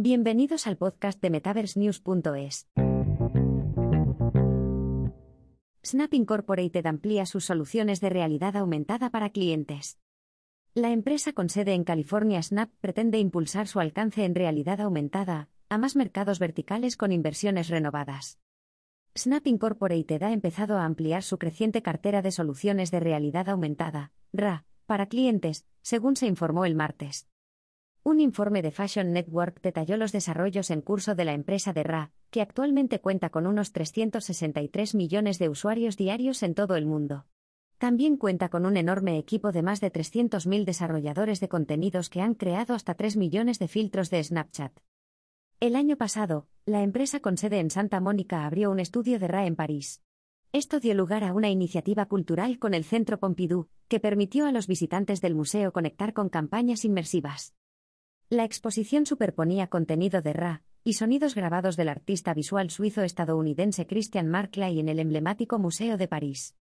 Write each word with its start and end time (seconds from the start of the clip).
Bienvenidos 0.00 0.68
al 0.68 0.76
podcast 0.76 1.20
de 1.20 1.28
MetaverseNews.es. 1.28 2.68
Snap 5.84 6.14
Incorporated 6.14 6.86
amplía 6.86 7.26
sus 7.26 7.44
soluciones 7.44 8.00
de 8.00 8.08
realidad 8.08 8.56
aumentada 8.56 9.10
para 9.10 9.30
clientes. 9.30 9.98
La 10.72 10.92
empresa 10.92 11.32
con 11.32 11.48
sede 11.48 11.74
en 11.74 11.82
California 11.82 12.40
Snap 12.40 12.70
pretende 12.80 13.18
impulsar 13.18 13.66
su 13.66 13.80
alcance 13.80 14.24
en 14.24 14.36
realidad 14.36 14.80
aumentada 14.80 15.48
a 15.68 15.78
más 15.78 15.96
mercados 15.96 16.38
verticales 16.38 16.96
con 16.96 17.10
inversiones 17.10 17.68
renovadas. 17.68 18.38
Snap 19.16 19.48
Incorporated 19.48 20.22
ha 20.22 20.32
empezado 20.32 20.78
a 20.78 20.84
ampliar 20.84 21.24
su 21.24 21.38
creciente 21.38 21.82
cartera 21.82 22.22
de 22.22 22.30
soluciones 22.30 22.92
de 22.92 23.00
realidad 23.00 23.48
aumentada, 23.48 24.12
RA, 24.32 24.64
para 24.86 25.06
clientes, 25.06 25.66
según 25.82 26.14
se 26.14 26.26
informó 26.28 26.66
el 26.66 26.76
martes. 26.76 27.26
Un 28.08 28.20
informe 28.20 28.62
de 28.62 28.70
Fashion 28.70 29.12
Network 29.12 29.60
detalló 29.60 29.98
los 29.98 30.12
desarrollos 30.12 30.70
en 30.70 30.80
curso 30.80 31.14
de 31.14 31.26
la 31.26 31.34
empresa 31.34 31.74
de 31.74 31.82
RA, 31.82 32.10
que 32.30 32.40
actualmente 32.40 33.02
cuenta 33.02 33.28
con 33.28 33.46
unos 33.46 33.72
363 33.72 34.94
millones 34.94 35.38
de 35.38 35.50
usuarios 35.50 35.98
diarios 35.98 36.42
en 36.42 36.54
todo 36.54 36.76
el 36.76 36.86
mundo. 36.86 37.26
También 37.76 38.16
cuenta 38.16 38.48
con 38.48 38.64
un 38.64 38.78
enorme 38.78 39.18
equipo 39.18 39.52
de 39.52 39.60
más 39.60 39.82
de 39.82 39.92
300.000 39.92 40.64
desarrolladores 40.64 41.38
de 41.40 41.50
contenidos 41.50 42.08
que 42.08 42.22
han 42.22 42.32
creado 42.32 42.72
hasta 42.72 42.94
3 42.94 43.18
millones 43.18 43.58
de 43.58 43.68
filtros 43.68 44.08
de 44.08 44.24
Snapchat. 44.24 44.72
El 45.60 45.76
año 45.76 45.98
pasado, 45.98 46.48
la 46.64 46.82
empresa 46.82 47.20
con 47.20 47.36
sede 47.36 47.58
en 47.58 47.68
Santa 47.68 48.00
Mónica 48.00 48.46
abrió 48.46 48.70
un 48.70 48.80
estudio 48.80 49.18
de 49.18 49.28
RA 49.28 49.44
en 49.44 49.54
París. 49.54 50.02
Esto 50.52 50.80
dio 50.80 50.94
lugar 50.94 51.24
a 51.24 51.34
una 51.34 51.50
iniciativa 51.50 52.06
cultural 52.06 52.58
con 52.58 52.72
el 52.72 52.84
Centro 52.84 53.20
Pompidou, 53.20 53.68
que 53.86 54.00
permitió 54.00 54.46
a 54.46 54.52
los 54.52 54.66
visitantes 54.66 55.20
del 55.20 55.34
museo 55.34 55.74
conectar 55.74 56.14
con 56.14 56.30
campañas 56.30 56.86
inmersivas. 56.86 57.54
La 58.30 58.44
exposición 58.44 59.06
superponía 59.06 59.68
contenido 59.68 60.20
de 60.20 60.34
Ra 60.34 60.62
y 60.84 60.92
sonidos 60.92 61.34
grabados 61.34 61.78
del 61.78 61.88
artista 61.88 62.34
visual 62.34 62.68
suizo-estadounidense 62.68 63.86
Christian 63.86 64.28
Markley 64.28 64.80
en 64.80 64.90
el 64.90 64.98
emblemático 64.98 65.58
Museo 65.58 65.96
de 65.96 66.08
París. 66.08 66.54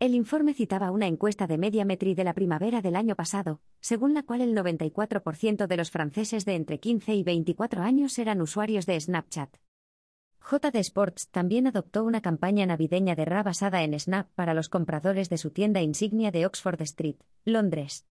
El 0.00 0.14
informe 0.14 0.54
citaba 0.54 0.90
una 0.90 1.06
encuesta 1.06 1.46
de 1.46 1.58
Mediametry 1.58 2.14
de 2.14 2.24
la 2.24 2.32
primavera 2.32 2.80
del 2.80 2.96
año 2.96 3.14
pasado, 3.14 3.60
según 3.78 4.14
la 4.14 4.22
cual 4.22 4.40
el 4.40 4.56
94% 4.56 5.66
de 5.66 5.76
los 5.76 5.90
franceses 5.90 6.46
de 6.46 6.54
entre 6.54 6.80
15 6.80 7.14
y 7.14 7.22
24 7.22 7.82
años 7.82 8.18
eran 8.18 8.40
usuarios 8.40 8.86
de 8.86 8.98
Snapchat. 8.98 9.54
JD 10.50 10.76
Sports 10.76 11.28
también 11.28 11.66
adoptó 11.66 12.04
una 12.04 12.22
campaña 12.22 12.64
navideña 12.64 13.14
de 13.14 13.26
Ra 13.26 13.42
basada 13.42 13.82
en 13.82 14.00
Snap 14.00 14.30
para 14.34 14.54
los 14.54 14.70
compradores 14.70 15.28
de 15.28 15.36
su 15.36 15.50
tienda 15.50 15.82
insignia 15.82 16.30
de 16.30 16.46
Oxford 16.46 16.80
Street, 16.80 17.16
Londres. 17.44 18.06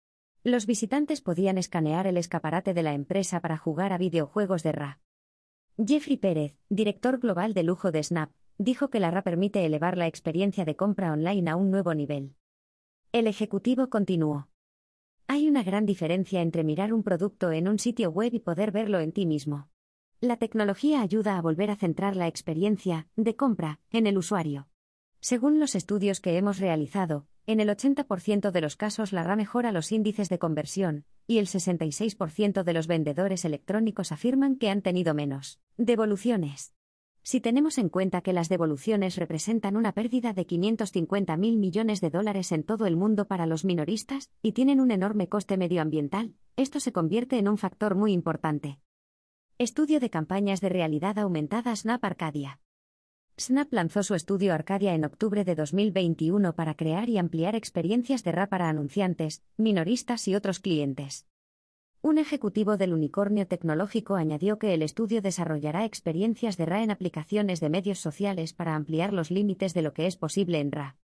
Los 0.46 0.66
visitantes 0.66 1.22
podían 1.22 1.58
escanear 1.58 2.06
el 2.06 2.18
escaparate 2.18 2.74
de 2.74 2.84
la 2.84 2.94
empresa 2.94 3.40
para 3.40 3.58
jugar 3.58 3.94
a 3.94 3.98
videojuegos 3.98 4.62
de 4.62 4.74
RA. 4.74 5.00
Jeffrey 5.78 6.18
Pérez, 6.18 6.58
director 6.68 7.18
global 7.20 7.54
de 7.54 7.64
lujo 7.64 7.94
de 7.94 8.04
Snap, 8.04 8.30
dijo 8.58 8.90
que 8.90 9.00
la 9.00 9.10
RA 9.10 9.22
permite 9.22 9.66
elevar 9.66 9.98
la 9.98 10.06
experiencia 10.06 10.66
de 10.66 10.76
compra 10.76 11.14
online 11.14 11.50
a 11.50 11.56
un 11.56 11.72
nuevo 11.72 11.94
nivel. 11.94 12.36
El 13.14 13.28
ejecutivo 13.28 13.90
continuó. 13.90 14.50
Hay 15.28 15.48
una 15.48 15.64
gran 15.64 15.86
diferencia 15.86 16.42
entre 16.42 16.66
mirar 16.66 16.94
un 16.94 17.04
producto 17.04 17.54
en 17.54 17.70
un 17.70 17.80
sitio 17.80 18.12
web 18.12 18.34
y 18.34 18.40
poder 18.40 18.74
verlo 18.74 19.00
en 19.00 19.14
ti 19.14 19.26
mismo. 19.26 19.70
La 20.20 20.36
tecnología 20.36 21.02
ayuda 21.02 21.38
a 21.38 21.42
volver 21.42 21.72
a 21.72 21.78
centrar 21.78 22.18
la 22.18 22.28
experiencia 22.28 23.08
de 23.16 23.38
compra 23.38 23.80
en 23.92 24.08
el 24.08 24.18
usuario. 24.18 24.68
Según 25.22 25.62
los 25.62 25.74
estudios 25.74 26.20
que 26.20 26.36
hemos 26.36 26.60
realizado, 26.60 27.28
en 27.46 27.60
el 27.60 27.70
80% 27.70 28.52
de 28.52 28.62
los 28.62 28.76
casos 28.76 29.12
la 29.12 29.24
RA 29.24 29.36
mejora 29.36 29.72
los 29.72 29.92
índices 29.92 30.30
de 30.30 30.40
conversión, 30.40 31.06
y 31.28 31.40
el 31.40 31.48
66% 31.48 32.64
de 32.64 32.74
los 32.74 32.88
vendedores 32.88 33.46
electrónicos 33.46 34.12
afirman 34.12 34.56
que 34.56 34.70
han 34.70 34.82
tenido 34.82 35.14
menos 35.14 35.60
devoluciones. 35.78 36.74
Si 37.26 37.40
tenemos 37.40 37.78
en 37.78 37.88
cuenta 37.88 38.22
que 38.22 38.34
las 38.34 38.50
devoluciones 38.50 39.16
representan 39.16 39.78
una 39.78 39.94
pérdida 39.94 40.34
de 40.34 40.46
550 40.46 41.38
mil 41.38 41.58
millones 41.58 42.02
de 42.02 42.10
dólares 42.10 42.52
en 42.52 42.64
todo 42.64 42.86
el 42.86 42.98
mundo 42.98 43.28
para 43.28 43.46
los 43.46 43.64
minoristas 43.64 44.30
y 44.42 44.52
tienen 44.52 44.82
un 44.82 44.92
enorme 44.92 45.30
coste 45.30 45.56
medioambiental, 45.56 46.36
esto 46.58 46.82
se 46.82 46.92
convierte 46.92 47.38
en 47.38 47.48
un 47.48 47.58
factor 47.58 47.96
muy 47.96 48.12
importante. 48.12 48.80
Estudio 49.58 50.02
de 50.02 50.10
campañas 50.10 50.60
de 50.60 50.70
realidad 50.70 51.18
aumentada 51.18 51.74
Snap 51.74 52.04
Arcadia. 52.04 52.60
Snap 53.40 53.74
lanzó 53.74 54.04
su 54.04 54.14
estudio 54.14 54.54
Arcadia 54.54 54.94
en 54.94 55.06
octubre 55.06 55.44
de 55.44 55.56
2021 55.56 56.54
para 56.54 56.76
crear 56.76 57.10
y 57.10 57.18
ampliar 57.18 57.56
experiencias 57.56 58.24
de 58.24 58.32
RA 58.32 58.48
para 58.48 58.70
anunciantes, 58.70 59.42
minoristas 59.58 60.28
y 60.28 60.36
otros 60.36 60.60
clientes. 60.60 61.26
Un 62.04 62.20
ejecutivo 62.20 62.78
del 62.78 62.94
unicornio 62.94 63.48
tecnológico 63.48 64.16
añadió 64.16 64.60
que 64.60 64.76
el 64.76 64.84
estudio 64.84 65.22
desarrollará 65.22 65.84
experiencias 65.84 66.58
de 66.58 66.66
RA 66.66 66.84
en 66.84 66.92
aplicaciones 66.92 67.60
de 67.60 67.70
medios 67.70 67.98
sociales 67.98 68.54
para 68.54 68.76
ampliar 68.76 69.14
los 69.14 69.32
límites 69.32 69.74
de 69.74 69.82
lo 69.82 69.94
que 69.94 70.06
es 70.06 70.16
posible 70.16 70.60
en 70.60 70.72
RA. 70.72 70.98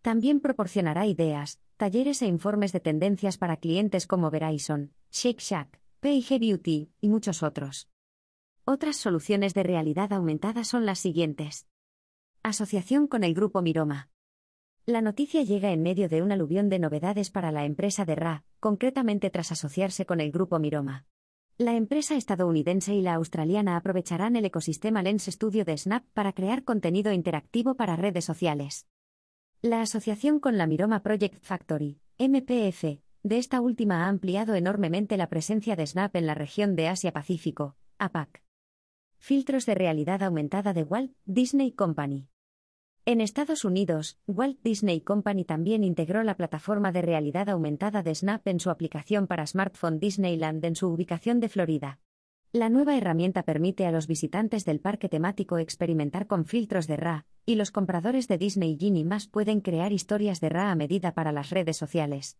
También 0.00 0.40
proporcionará 0.40 1.06
ideas, 1.06 1.60
talleres 1.76 2.22
e 2.22 2.26
informes 2.26 2.72
de 2.72 2.80
tendencias 2.80 3.38
para 3.38 3.58
clientes 3.58 4.08
como 4.08 4.30
Verizon, 4.30 4.94
Shake 5.12 5.40
Shack, 5.40 5.80
P&G 6.00 6.40
Beauty 6.40 6.90
y 7.00 7.08
muchos 7.08 7.44
otros. 7.44 7.91
Otras 8.74 8.96
soluciones 8.96 9.52
de 9.52 9.64
realidad 9.64 10.14
aumentada 10.14 10.64
son 10.64 10.86
las 10.86 10.98
siguientes. 10.98 11.66
Asociación 12.42 13.06
con 13.06 13.22
el 13.22 13.34
Grupo 13.34 13.60
Miroma. 13.60 14.08
La 14.86 15.02
noticia 15.02 15.42
llega 15.42 15.72
en 15.72 15.82
medio 15.82 16.08
de 16.08 16.22
un 16.22 16.32
aluvión 16.32 16.70
de 16.70 16.78
novedades 16.78 17.30
para 17.30 17.52
la 17.52 17.66
empresa 17.66 18.06
de 18.06 18.14
RA, 18.14 18.44
concretamente 18.60 19.28
tras 19.28 19.52
asociarse 19.52 20.06
con 20.06 20.22
el 20.22 20.32
Grupo 20.32 20.58
Miroma. 20.58 21.04
La 21.58 21.76
empresa 21.76 22.16
estadounidense 22.16 22.94
y 22.94 23.02
la 23.02 23.12
australiana 23.12 23.76
aprovecharán 23.76 24.36
el 24.36 24.46
ecosistema 24.46 25.02
Lens 25.02 25.26
Studio 25.26 25.66
de 25.66 25.76
Snap 25.76 26.06
para 26.14 26.32
crear 26.32 26.64
contenido 26.64 27.12
interactivo 27.12 27.74
para 27.74 27.96
redes 27.96 28.24
sociales. 28.24 28.86
La 29.60 29.82
asociación 29.82 30.40
con 30.40 30.56
la 30.56 30.66
Miroma 30.66 31.02
Project 31.02 31.44
Factory, 31.44 32.00
MPF, 32.18 33.02
de 33.22 33.36
esta 33.36 33.60
última 33.60 34.06
ha 34.06 34.08
ampliado 34.08 34.54
enormemente 34.54 35.18
la 35.18 35.28
presencia 35.28 35.76
de 35.76 35.86
Snap 35.86 36.16
en 36.16 36.26
la 36.26 36.34
región 36.34 36.74
de 36.74 36.88
Asia-Pacífico, 36.88 37.76
APAC. 37.98 38.42
Filtros 39.24 39.66
de 39.66 39.76
realidad 39.76 40.20
aumentada 40.24 40.72
de 40.72 40.82
Walt 40.82 41.12
Disney 41.26 41.70
Company. 41.70 42.26
En 43.04 43.20
Estados 43.20 43.64
Unidos, 43.64 44.18
Walt 44.26 44.58
Disney 44.64 45.00
Company 45.00 45.44
también 45.44 45.84
integró 45.84 46.24
la 46.24 46.36
plataforma 46.36 46.90
de 46.90 47.02
realidad 47.02 47.48
aumentada 47.48 48.02
de 48.02 48.16
Snap 48.16 48.44
en 48.48 48.58
su 48.58 48.68
aplicación 48.68 49.28
para 49.28 49.46
smartphone 49.46 50.00
Disneyland 50.00 50.64
en 50.64 50.74
su 50.74 50.88
ubicación 50.88 51.38
de 51.38 51.48
Florida. 51.48 52.00
La 52.50 52.68
nueva 52.68 52.96
herramienta 52.96 53.44
permite 53.44 53.86
a 53.86 53.92
los 53.92 54.08
visitantes 54.08 54.64
del 54.64 54.80
parque 54.80 55.08
temático 55.08 55.58
experimentar 55.58 56.26
con 56.26 56.44
filtros 56.44 56.88
de 56.88 56.96
RA, 56.96 57.24
y 57.46 57.54
los 57.54 57.70
compradores 57.70 58.26
de 58.26 58.38
Disney 58.38 58.76
Genie 58.76 59.04
más 59.04 59.28
pueden 59.28 59.60
crear 59.60 59.92
historias 59.92 60.40
de 60.40 60.48
RA 60.48 60.72
a 60.72 60.74
medida 60.74 61.14
para 61.14 61.30
las 61.30 61.50
redes 61.50 61.76
sociales. 61.76 62.38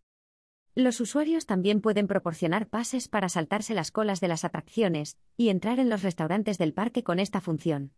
Los 0.75 0.99
usuarios 1.01 1.45
también 1.45 1.81
pueden 1.81 2.07
proporcionar 2.07 2.67
pases 2.67 3.07
para 3.07 3.29
saltarse 3.29 3.75
las 3.75 3.91
colas 3.91 4.19
de 4.21 4.27
las 4.27 4.43
atracciones 4.43 5.19
y 5.37 5.49
entrar 5.49 5.79
en 5.79 5.87
los 5.87 6.01
restaurantes 6.01 6.57
del 6.57 6.73
parque 6.73 7.03
con 7.03 7.19
esta 7.19 7.41
función. 7.41 7.93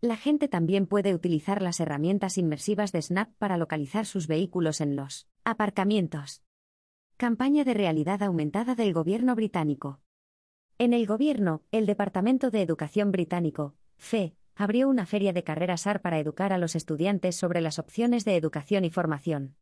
La 0.00 0.16
gente 0.16 0.48
también 0.48 0.86
puede 0.86 1.14
utilizar 1.14 1.62
las 1.62 1.78
herramientas 1.78 2.36
inmersivas 2.36 2.90
de 2.90 3.00
Snap 3.00 3.30
para 3.38 3.56
localizar 3.56 4.06
sus 4.06 4.26
vehículos 4.26 4.80
en 4.80 4.96
los 4.96 5.28
aparcamientos. 5.44 6.42
Campaña 7.16 7.62
de 7.62 7.74
realidad 7.74 8.20
aumentada 8.24 8.74
del 8.74 8.92
gobierno 8.92 9.36
británico. 9.36 10.00
En 10.78 10.94
el 10.94 11.06
gobierno, 11.06 11.62
el 11.70 11.86
Departamento 11.86 12.50
de 12.50 12.60
Educación 12.60 13.12
británico, 13.12 13.76
FE, 13.98 14.34
abrió 14.56 14.88
una 14.88 15.06
feria 15.06 15.32
de 15.32 15.44
carreras 15.44 15.86
AR 15.86 16.02
para 16.02 16.18
educar 16.18 16.52
a 16.52 16.58
los 16.58 16.74
estudiantes 16.74 17.36
sobre 17.36 17.60
las 17.60 17.78
opciones 17.78 18.24
de 18.24 18.36
educación 18.36 18.84
y 18.84 18.90
formación. 18.90 19.54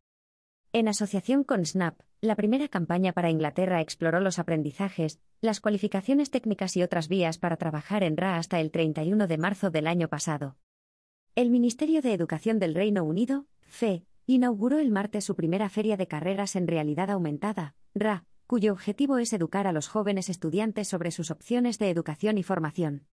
En 0.75 0.89
asociación 0.89 1.45
con 1.45 1.65
Snap, 1.65 2.01
la 2.19 2.35
primera 2.35 2.67
campaña 2.67 3.13
para 3.13 3.29
Inglaterra 3.29 3.79
exploró 3.79 4.19
los 4.19 4.39
aprendizajes, 4.39 5.21
las 5.39 5.61
cualificaciones 5.61 6.31
técnicas 6.31 6.75
y 6.75 6.83
otras 6.83 7.07
vías 7.07 7.37
para 7.37 7.55
trabajar 7.55 8.03
en 8.03 8.17
RA 8.17 8.35
hasta 8.35 8.59
el 8.59 8.71
31 8.71 9.25
de 9.27 9.37
marzo 9.37 9.69
del 9.69 9.87
año 9.87 10.09
pasado. 10.09 10.57
El 11.33 11.49
Ministerio 11.49 12.01
de 12.01 12.13
Educación 12.13 12.59
del 12.59 12.75
Reino 12.75 13.05
Unido, 13.05 13.45
FE, 13.61 14.03
inauguró 14.25 14.77
el 14.79 14.91
martes 14.91 15.23
su 15.23 15.33
primera 15.37 15.69
feria 15.69 15.95
de 15.95 16.09
carreras 16.09 16.57
en 16.57 16.67
realidad 16.67 17.09
aumentada, 17.09 17.73
RA, 17.93 18.25
cuyo 18.45 18.73
objetivo 18.73 19.17
es 19.17 19.31
educar 19.31 19.67
a 19.67 19.71
los 19.71 19.87
jóvenes 19.87 20.27
estudiantes 20.27 20.89
sobre 20.89 21.11
sus 21.11 21.31
opciones 21.31 21.79
de 21.79 21.89
educación 21.89 22.37
y 22.37 22.43
formación. 22.43 23.07